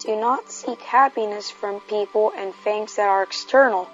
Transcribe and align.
Do 0.00 0.16
not 0.16 0.50
seek 0.50 0.80
happiness 0.80 1.50
from 1.50 1.80
people 1.80 2.32
and 2.34 2.54
things 2.54 2.96
that 2.96 3.06
are 3.06 3.22
external. 3.22 3.86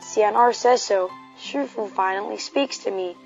Xianar 0.00 0.54
says 0.54 0.82
so. 0.82 1.10
Shifu 1.40 1.88
finally 1.88 2.36
speaks 2.36 2.76
to 2.84 2.90
me. 2.90 3.16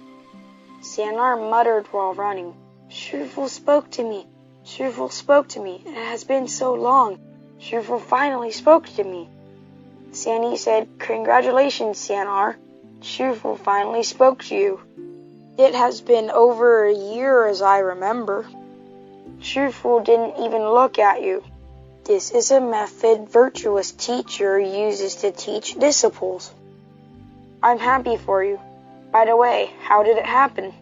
Xianar 0.82 1.50
muttered 1.50 1.88
while 1.88 2.14
running. 2.14 2.54
Shifu 2.88 3.48
spoke 3.48 3.90
to 3.90 4.04
me. 4.04 4.24
Shifu 4.64 5.11
spoke 5.11 5.49
to 5.49 5.61
me. 5.61 5.83
It 5.85 5.95
has 5.95 6.22
been 6.22 6.47
so 6.47 6.74
long. 6.74 7.19
Shifu 7.61 8.01
finally 8.01 8.53
spoke 8.53 8.87
to 8.91 9.03
me. 9.03 9.29
Xianyi 10.13 10.57
said, 10.59 10.88
Congratulations, 11.01 11.99
Xianar. 11.99 12.54
Shifu 13.01 13.59
finally 13.59 14.04
spoke 14.04 14.45
to 14.45 14.54
you. 14.54 14.81
It 15.59 15.75
has 15.75 16.01
been 16.01 16.30
over 16.30 16.84
a 16.84 16.95
year 16.95 17.47
as 17.47 17.62
I 17.62 17.79
remember. 17.80 18.47
Shifu 19.41 20.05
didn't 20.05 20.37
even 20.45 20.62
look 20.62 21.00
at 21.00 21.23
you. 21.23 21.42
This 22.06 22.30
is 22.30 22.52
a 22.52 22.60
method 22.60 23.28
virtuous 23.30 23.91
teacher 23.91 24.60
uses 24.60 25.16
to 25.16 25.33
teach 25.33 25.74
disciples. 25.74 26.55
I'm 27.60 27.80
happy 27.80 28.16
for 28.16 28.45
you. 28.45 28.60
By 29.10 29.24
the 29.24 29.34
way, 29.34 29.73
how 29.83 30.05
did 30.05 30.16
it 30.16 30.24
happen? 30.24 30.73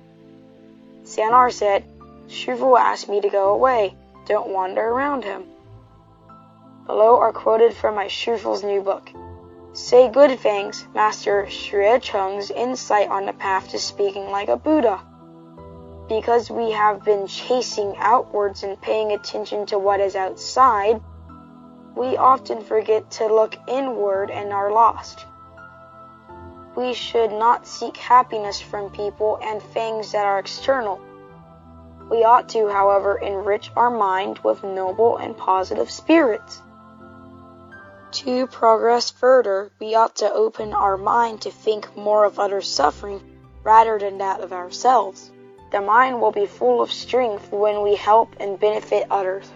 Xianar 1.05 1.51
said, 1.51 1.85
Shifu 2.29 2.79
asked 2.79 3.09
me 3.09 3.23
to 3.23 3.31
go 3.31 3.55
away. 3.55 3.95
Don't 4.27 4.51
wander 4.51 4.83
around 4.83 5.25
him. 5.25 5.45
Below 6.85 7.19
are 7.19 7.33
quoted 7.33 7.73
from 7.73 7.95
my 7.95 8.09
Shifu's 8.09 8.63
new 8.63 8.83
book. 8.83 9.11
Say 9.73 10.11
good 10.11 10.39
things, 10.39 10.87
Master 10.95 11.47
Xue 11.49 12.03
Cheng's 12.03 12.51
insight 12.51 13.09
on 13.09 13.25
the 13.25 13.33
path 13.33 13.71
to 13.71 13.79
speaking 13.79 14.31
like 14.31 14.49
a 14.49 14.59
Buddha. 14.59 15.01
Because 16.07 16.51
we 16.51 16.73
have 16.73 17.03
been 17.03 17.27
chasing 17.29 17.95
outwards 17.97 18.63
and 18.63 18.79
paying 18.79 19.13
attention 19.13 19.65
to 19.67 19.79
what 19.79 20.01
is 20.01 20.17
outside, 20.17 21.01
we 21.97 22.17
often 22.17 22.63
forget 22.63 23.11
to 23.13 23.27
look 23.27 23.57
inward 23.69 24.31
and 24.31 24.53
are 24.53 24.73
lost. 24.73 25.27
We 26.77 26.93
should 26.93 27.31
not 27.31 27.67
seek 27.67 27.97
happiness 27.97 28.61
from 28.61 28.91
people 28.91 29.39
and 29.43 29.63
things 29.63 30.13
that 30.13 30.27
are 30.27 30.41
external. 30.41 31.01
We 32.11 32.25
ought 32.25 32.49
to, 32.51 32.69
however, 32.69 33.17
enrich 33.17 33.71
our 33.77 33.91
mind 33.91 34.41
with 34.41 34.65
noble 34.65 35.17
and 35.17 35.37
positive 35.37 35.91
spirits. 35.91 36.61
To 38.11 38.47
progress 38.47 39.11
further, 39.11 39.71
we 39.81 39.95
ought 39.95 40.17
to 40.17 40.33
open 40.33 40.73
our 40.73 40.97
mind 40.97 41.43
to 41.43 41.51
think 41.51 41.97
more 41.97 42.25
of 42.25 42.39
others' 42.39 42.71
suffering 42.71 43.21
rather 43.63 43.99
than 43.99 44.19
that 44.19 44.41
of 44.41 44.53
ourselves. 44.53 45.31
The 45.73 45.81
mind 45.81 46.21
will 46.21 46.31
be 46.31 46.47
full 46.47 46.81
of 46.81 46.93
strength 46.93 47.51
when 47.51 47.83
we 47.83 47.97
help 47.97 48.37
and 48.39 48.61
benefit 48.61 49.07
others. 49.11 49.51